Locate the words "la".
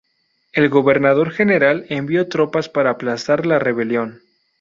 3.45-3.59